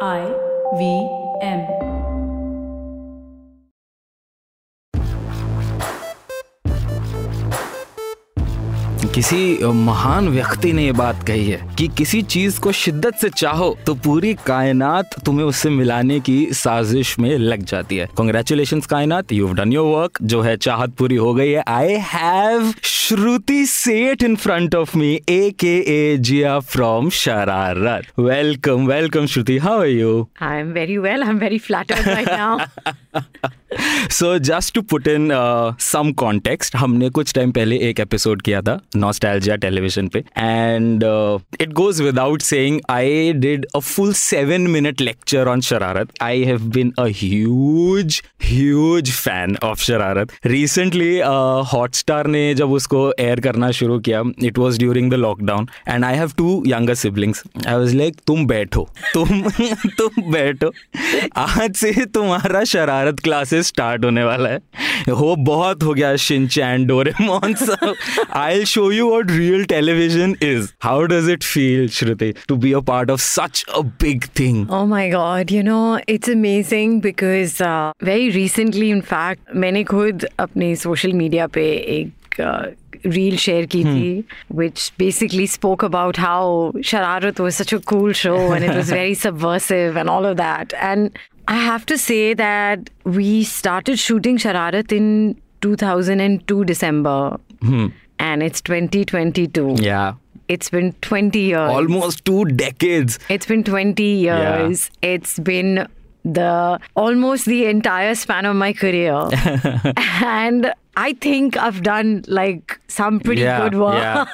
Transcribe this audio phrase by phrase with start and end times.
[0.00, 0.26] I
[0.76, 1.08] V
[1.40, 1.93] M.
[9.14, 13.78] किसी महान व्यक्ति ने ये बात कही है कि किसी चीज़ को शिद्दत से चाहो
[13.86, 19.52] तो पूरी कायनात तुम्हें उससे मिलाने की साजिश में लग जाती है। कॉन्ग्रेचुलेशन कायनात। यू
[19.52, 24.36] डन योर वर्क जो है चाहत पूरी हो गई है। आई हैव श्रुति सेठ in
[24.36, 30.28] front of me A K A Jiya from Shararat welcome welcome Shruti how are you
[30.42, 31.28] I'm very well.
[31.30, 33.50] I'm very flattered right now.
[34.10, 35.28] So just to put in
[35.80, 41.04] some context हमने कुछ time पहले एक episode किया था nostalgia television पे and
[41.60, 46.58] it goes without saying I did a full seven minute lecture on Shararat I have
[46.58, 51.18] been a huge huge fan of Shararat recently
[51.72, 56.16] Hotstar ने जब उसको एयर करना शुरू किया it was during the lockdown and I
[56.16, 59.42] have two younger siblings I was like तुम बैठो, तुम
[59.98, 60.72] तुम बैठो।
[61.36, 64.58] आज से तुम्हारा शरारत क्लासेस स्टार्ट होने वाला है।
[65.10, 67.94] हो बहुत हो गया शिनचैन डोरेमोन सब।
[68.32, 72.80] I show you what real television is how does it feel Shruti to be a
[72.88, 77.62] part of such a big thing oh my God you know it's amazing because
[78.04, 82.40] very recently in fact मैंने खुद अपने social media पे एक
[83.06, 84.24] reel share की थी
[84.56, 89.14] which basically spoke about how Shararat was such a cool show and it was very
[89.14, 91.10] subversive and all of that and
[91.46, 97.88] I have to say that we started shooting Shararat in 2002 December, hmm.
[98.18, 99.76] and it's 2022.
[99.78, 100.14] Yeah.
[100.48, 101.70] It's been 20 years.
[101.70, 104.90] almost two decades It's been 20 years.
[105.00, 105.88] It's been
[106.22, 109.14] the almost the entire span of my career.
[110.22, 113.94] and I think I've done like some pretty Yeah, good work.
[113.94, 114.26] yeah.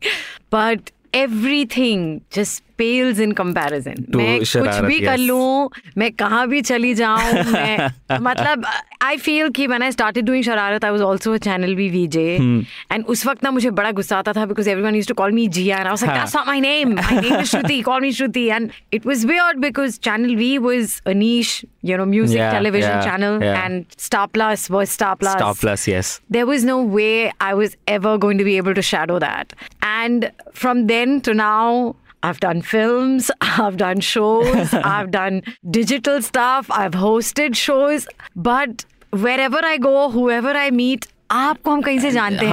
[0.50, 5.04] but everything just pales in comparison मैं कुछ भी yes.
[5.04, 7.32] कर लू मैं कहा भी चली जाऊँ
[8.20, 8.66] मतलब
[9.05, 12.23] आई फील कि when I started doing शरारत I was also a channel V VJ
[12.41, 12.59] Hmm.
[12.95, 15.45] and उस वक्त ना मुझे बड़ा गुस्सा आता था because everyone used to call me
[15.57, 16.17] Jia and I was like हाँ.
[16.19, 19.61] that's not my name my name is Shruti call me Shruti and it was weird
[19.65, 21.53] because channel V was a niche
[21.91, 23.63] you know music Yeah, television yeah, channel yeah.
[23.65, 27.75] and Star Plus was Star Plus Star Plus yes there was no way I was
[27.87, 29.53] ever going to be able to shadow that.
[29.81, 35.41] And from then to now, I've done films, I've done shows, I've done
[35.77, 38.05] digital stuff, I've hosted shows.
[38.35, 38.85] But
[39.40, 42.52] wherever I go wherever I meet आपको हम कहीं से जानते हैं।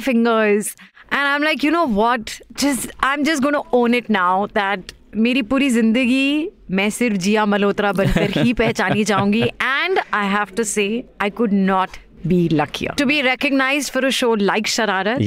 [0.00, 0.76] Fingers
[1.12, 2.30] and I am like you know what
[2.64, 7.92] I am just gonna own it now that मेरी पूरी ज़िंदगी मैं सिर्फ़ जिया मल्होत्रा
[7.92, 11.88] बनकर ही पहचानी जाऊँगी। And I have to say I could not
[12.26, 15.18] be lucky to be recognise for a show like Shararat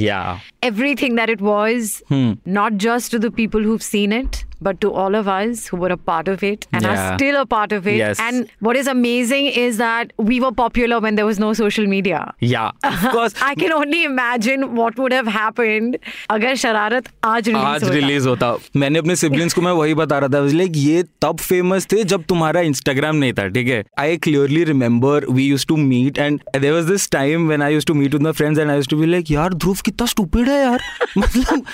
[0.94, 2.00] everything that it was
[2.48, 5.90] not just to the people who seen it but to all of us who were
[5.92, 6.92] a part of it and Yeah.
[6.92, 7.96] are still a part of it.
[7.96, 8.20] Yes.
[8.20, 12.22] And what is amazing is that we were popular when there was no social media.
[12.40, 15.96] yeah of course I can only imagine what would have happened
[16.30, 20.28] अगर शरारत आज release आज release होता मैंने अपने siblings को मैं वही बता रहा
[20.34, 24.64] था लाइक ये तब फ़ेमस थे जब तुम्हारा इंस्टाग्राम नहीं था ठीक है I clearly
[24.72, 28.14] remember we use to meet and there was this time when I use to meet
[28.14, 30.82] with my friends and I use to be like यार ध्रुव कितना स्टूपिड है यार
[31.18, 31.66] मतलब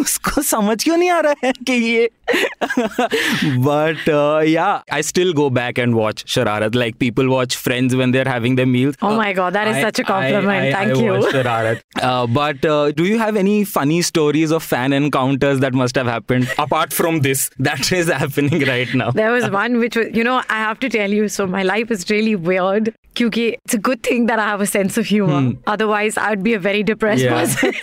[0.00, 2.08] उसको समझ क्यों नहीं आ रहा है कि ये
[3.60, 6.74] but uh, yeah, I still go back and watch Shararat.
[6.74, 8.94] Like people watch Friends when they're having their meals.
[9.02, 10.48] Oh uh, my god, that is I, such a compliment.
[10.48, 11.12] I, I, Thank you.
[11.30, 11.82] Shararat.
[12.02, 16.06] Uh, but uh, do you have any funny stories of fan encounters that must have
[16.06, 19.12] happened apart from this that is happening right now?
[19.12, 21.28] There was one which was, you know, I have to tell you.
[21.28, 22.92] So my life is really weird.
[23.15, 25.53] Kyuki, it's a good thing that I have a sense of humor.
[25.67, 27.39] Otherwise, I'd be a very depressed Yeah.
[27.39, 27.73] person.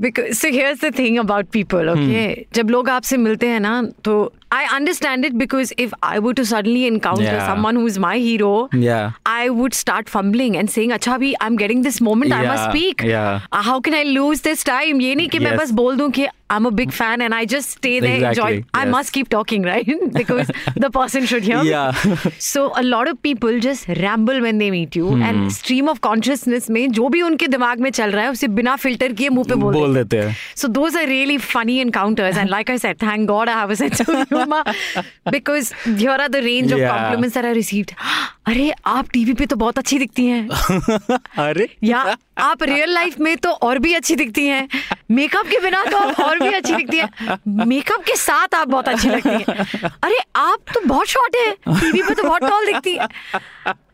[0.00, 2.46] because so here's the thing about people, okay?
[2.54, 6.44] जब लोग आपसे मिलते हैं ना, तो I understand it because if I were to
[6.50, 7.46] suddenly encounter Yeah.
[7.46, 8.52] someone who's my hero,
[8.84, 9.16] Yeah.
[9.26, 12.70] I would start fumbling and saying, "अच्छा अभी I'm getting this moment, I must Yeah,
[12.70, 13.04] speak.
[13.10, 13.40] yeah.
[13.52, 15.00] Uh, How can I lose this time?
[15.08, 15.60] ये नहीं कि मैं Yes.
[15.62, 18.30] बस बोल दूं कि I'm a big fan and I just stay there, enjoy.
[18.30, 18.90] Exactly, I yes.
[18.94, 19.88] must keep talking, right?
[20.16, 20.50] because
[20.84, 21.70] the person should hear me.
[21.70, 22.12] Yeah.
[22.48, 25.22] So a lot of people just ramble when they meet you Hmm.
[25.30, 28.76] and stream of consciousness में जो भी उनके दिमाग में चल रहा है उसे बिना
[28.84, 32.40] फिल्टर किए मुंह पे बोल, बोल देते देते हैं So those are really funny encounters,
[32.44, 34.37] and like I said, thank God I have a sense of humor
[35.31, 36.79] Because here are the range yeah.
[36.79, 37.93] of compliments that I received.
[38.47, 40.49] अरे आप टीवी पे तो बहुत अच्छी दिखती हैं।
[41.37, 44.67] अरे। या आप रियल लाइफ में तो और भी अच्छी दिखती हैं।
[45.11, 48.87] मेकअप के बिना तो आप और भी अच्छी दिखती हैं। मेकअप के साथ आप बहुत
[48.87, 51.51] अच्छी लगती हैं। अरे आप तो बहुत शॉर्ट है।
[51.81, 53.07] टीवी पे तो बहुत टॉल दिखती है।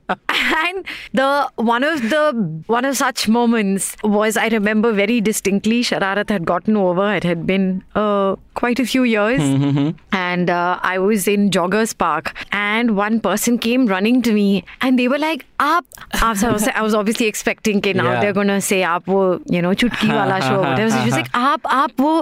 [0.09, 6.29] and the one of the one of such moments was I remember very distinctly Shararat
[6.29, 7.13] had gotten over.
[7.13, 9.89] It had been uh, quite a few years, mm-hmm.
[10.11, 14.99] and uh, I was in Joggers Park, and one person came running to me, and
[14.99, 18.21] they were like, "Up!" I was obviously expecting that now yeah.
[18.21, 20.61] they're gonna say, "Up," you know, chutki wala show.
[20.75, 22.21] There was she was like, "Up, up, wo,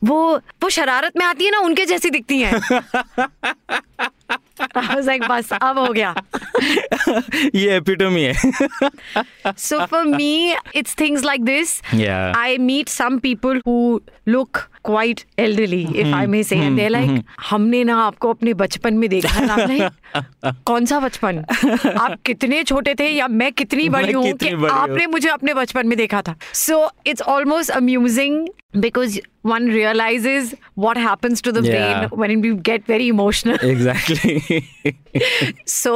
[0.00, 4.10] wo, wo Shararat mein aati hai na, unke jaisi dikhti hai."
[4.60, 6.14] I was like, बस अब हो गया.
[7.54, 8.34] ये epitome है
[9.56, 11.80] So for me, it's things like this.
[11.92, 12.32] Yeah.
[12.36, 17.22] I meet some people who look quite elderly, if I may say, and they're like,
[17.50, 21.38] हमने ना आपको अपने बचपन में देखा है." I'm like, कौन सा बचपन
[21.88, 25.96] आप कितने छोटे थे या मैं कितनी बड़ी हूँ कि आपने मुझे अपने बचपन में
[25.98, 28.46] देखा था So it's almost amusing
[28.85, 30.53] because one realizes
[30.85, 32.07] what happens to the Yeah.
[32.07, 33.57] brain when we get very emotional.
[33.69, 34.59] Exactly
[35.65, 35.91] So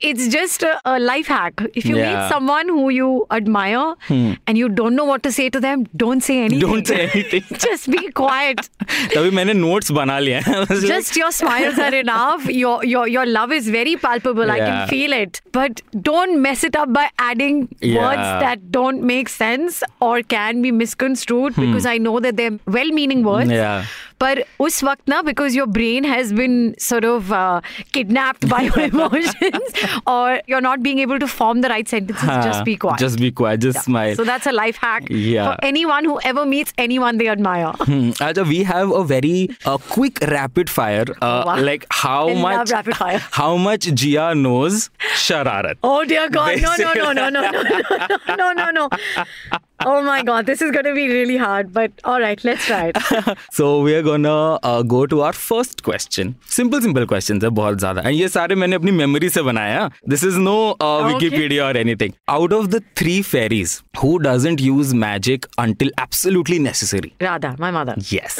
[0.00, 1.62] it's just a, a life hack.
[1.74, 2.10] If you Yeah.
[2.10, 2.18] Hmm.
[2.18, 6.26] meet someone who you admire and you don't know what to say to them, don't
[6.28, 6.60] say anything.
[6.66, 7.44] Don't say anything.
[7.66, 8.68] just be quiet.
[9.14, 12.46] तभी मैंने notes बना लिए हैं I was like, just your smiles are enough.
[12.58, 14.54] Your your your love is very palpable.
[14.56, 14.68] I Yeah.
[14.68, 15.40] can feel it.
[15.58, 17.98] But don't mess it up by adding Yeah.
[18.04, 22.91] words that don't make sense or can be misconstrued because I know that they're well
[22.91, 23.49] meaning words.
[23.51, 23.85] Yeah.
[24.20, 27.60] पर उस वक्त ना because your brain has been sort of uh,
[27.92, 32.64] kidnapped by your emotions or you're not being able to form the right sentences, just
[32.64, 32.98] be quiet.
[32.98, 33.60] Just be quiet.
[33.66, 34.14] Just smile.
[34.14, 35.50] so that's a life hack Yeah.
[35.50, 37.72] for anyone who ever meets anyone they admire.
[37.90, 38.10] Hmm.
[38.28, 41.04] Aja, we have a very uh, quick rapid fire.
[41.20, 41.60] Uh, Wow.
[41.70, 42.70] Like how I love much?
[42.72, 43.18] rapid fire.
[43.40, 44.90] How much Gia knows
[45.24, 45.76] Shararat?
[45.82, 46.60] Oh dear God!
[46.62, 48.88] No, no, no, no, no, no, no, no, no, no.
[49.84, 50.46] Oh my God!
[50.46, 51.72] This is going to be really hard.
[51.72, 53.38] But all right, let's try it.
[53.58, 58.01] so we are gonna go to our first question simple simple question है बहुत ज़्यादा।
[58.01, 62.53] And ये सारे मैंने अपनी memory से बनाया। This is no Wikipedia और anything out
[62.53, 68.37] of the three fairies who doesn't use magic until absolutely necessary Radha my mother yes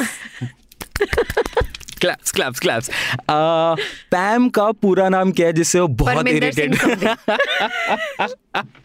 [2.02, 2.90] claps claps claps
[4.12, 6.76] Pam का पूरा नाम क्या है जिससे वो बहुत इरिटेटेड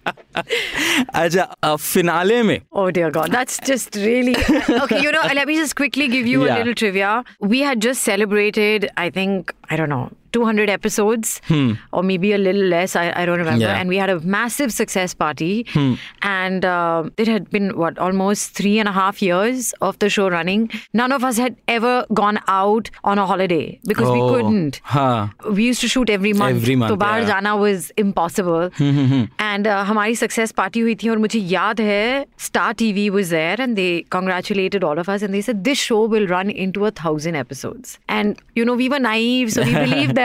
[0.46, 4.36] अच्छा फिनाले में Oh dear God, that's just really
[4.84, 5.02] okay.
[5.06, 6.56] You know, let me just quickly give you Yeah.
[6.56, 7.12] a little trivia.
[7.56, 10.04] We had just celebrated, I think, I don't know,
[10.36, 11.42] 200 episodes
[11.92, 12.96] or maybe a little less.
[12.96, 13.56] I, I don't remember.
[13.56, 13.62] Hmm.
[13.62, 13.74] Yeah.
[13.76, 13.80] Hmm.
[13.82, 15.66] And we had a massive success party.
[16.22, 20.30] And uh, it had been, what, almost three and a half years of the show
[20.30, 20.70] running.
[20.94, 24.80] None of us had ever gone out on a holiday because we Oh, couldn't.
[24.86, 26.56] हाँ We used to shoot every month.
[26.62, 27.30] Every month, तो बाहर yeah.
[27.32, 28.70] जाना was impossible.
[28.80, 33.60] and uh, हमारी success party हुई थी और मुझे याद है star TV was there
[33.60, 36.92] and they congratulated all of us and they said this show will run into a
[36.92, 37.98] thousand episodes.
[38.08, 40.25] And you know we were naive so we believed them.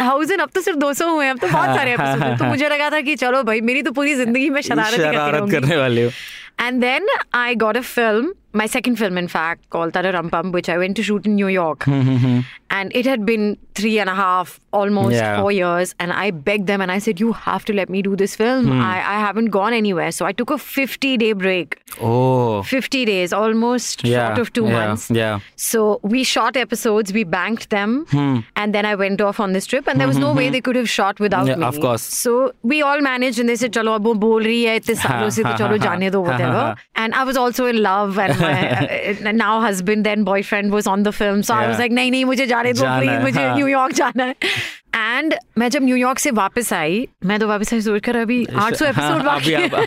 [0.00, 2.90] Thousand अब तो सिर्फ़ दो सौ हुए अब तो बहुत सारे एपिसोड तो मुझे लगा
[2.90, 6.06] था कि चलो भाई मेरी तो पूरी ज़िंदगी में शरारत, शरारत करने वाले
[6.60, 10.30] and then I got a film my second film, in fact, called Ta Ra Rum
[10.30, 11.80] Pum, which I went to shoot in New York.
[11.80, 12.40] Mm-hmm.
[12.70, 15.40] And it had been three and a half, almost yeah.
[15.40, 15.94] four years.
[16.00, 18.66] And I begged them and I said, You have to let me do this film.
[18.66, 18.80] Mm.
[18.80, 20.10] I, I haven't gone anywhere.
[20.10, 21.78] So I took a 50 day break.
[22.00, 22.62] Oh.
[22.62, 24.28] 50 days, almost yeah.
[24.28, 24.86] short of two yeah.
[24.86, 25.10] months.
[25.10, 25.40] Yeah.
[25.56, 28.06] So we shot episodes, we banked them.
[28.06, 28.44] Mm.
[28.56, 29.86] And then I went off on this trip.
[29.86, 30.26] And there was mm-hmm.
[30.26, 31.64] no way they could have shot without yeah, me.
[31.64, 32.02] Of course.
[32.02, 34.96] So we all managed and they said, Chalo, abo bol rahi hai, itne
[35.30, 36.74] se to chalo jaane do, whatever.
[36.94, 41.12] and I was also in love and uh, now husband, then boyfriend, was on the
[41.12, 41.42] film.
[41.42, 43.56] So I was "नहीं नहीं मुझे जाने दो, है, मुझे हाँ.
[43.56, 44.34] New York जाना है."
[44.94, 49.00] And मैं जब न्यूयॉर्क से वापस आई मैं तो वापस आई सोचकर अभी 800 एपिसोड
[49.00, 49.86] हाँ, बाकी है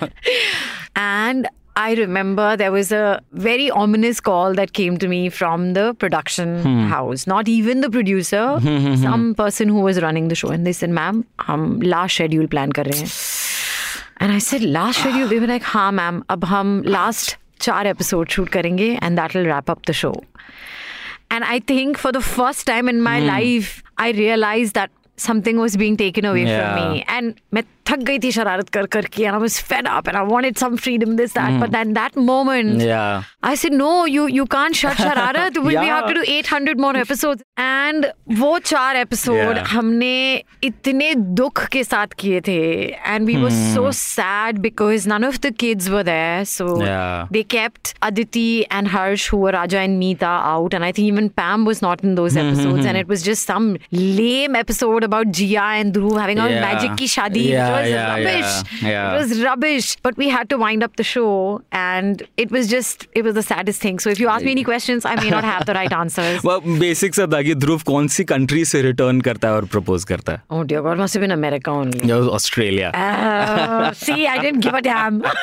[0.97, 5.93] and I remember there was a very ominous call that came to me from the
[5.93, 6.87] production hmm.
[6.87, 7.27] house.
[7.27, 8.59] Not even the producer,
[9.01, 10.49] some person who was running the show.
[10.49, 13.09] And they said, ma'am, हम last schedule plan कर रहे हैं.
[14.21, 15.27] And I said, last schedule?
[15.27, 19.45] They were like, हाँ ma'am, अब हम last चार episode shoot करेंगे and that will
[19.45, 20.13] wrap up the show
[21.31, 25.77] and I think for the first time in my life I realise that something was
[25.77, 29.39] being taken away from me and मैं थक गई थी शरारत कर करके and I
[29.41, 33.55] was fed up and I wanted some freedom this that but at that moment I
[33.63, 38.05] said no you you can't shut Shararat we have to do 800 more episodes and
[38.39, 44.59] वो चार episode हमने इतने दुख के साथ किए थे and we were so sad
[44.67, 46.75] because none of the kids were there so
[47.31, 51.29] they kept Aditi and Harsh who were Raja and Meeta out and I think even
[51.29, 52.81] Pam was not in those hmm, hmm, episodes.
[52.81, 52.87] Hmm.
[52.87, 57.07] and it was just some lame episode about Jia and Dhruv having a magic ki
[57.07, 58.82] yeah was yeah, rubbish.
[58.82, 59.14] yeah, yeah.
[59.14, 59.96] It was rubbish.
[60.02, 63.42] But we had to wind up the show, and it was just it was the
[63.42, 63.98] saddest thing.
[63.98, 66.42] So if you ask me any questions, I may not have the right answers.
[66.42, 70.04] well, basic सा था कि ध्रुव कौन सी country से return करता है और propose
[70.04, 72.10] करता है oh dear God, must have been America only.
[72.10, 75.22] Australia Uh, see, I didn't give a damn.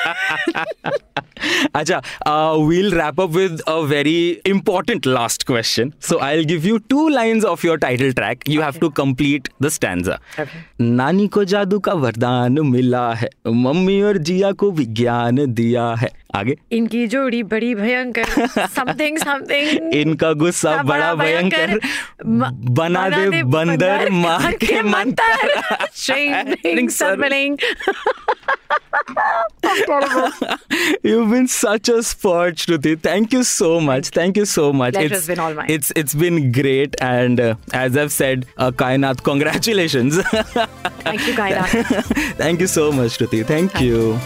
[1.74, 5.94] Acha, uh, we'll wrap up with a very important last question.
[6.00, 8.48] So I'll give you two lines of your title track.
[8.48, 10.20] You have to complete the stanza.
[10.40, 10.64] Okay.
[10.82, 16.57] नानी को जादू का वरदान मिला है। Mummy और जिया को विज्ञान दिया है। आगे।
[16.73, 18.25] इनकी जोड़ी बड़ी भयंकर।
[18.67, 21.81] समथिंग समथिंग इनका गुस्सा बड़ा भयंकर।
[22.71, 25.63] बना दे बंदर मार के Mantar.
[31.03, 32.99] You've been such a sport, Shruti.
[32.99, 34.09] Thank you so much.
[34.09, 34.95] Thank you so much.
[34.95, 35.71] Pleasure's been all mine.
[35.71, 40.17] It's it's been great, and uh, as I've said, uh, Kainat, congratulations.
[40.23, 42.05] Thank you, Kainat.
[42.37, 43.45] Thank you so much, Shruti.
[43.45, 44.19] Thank you.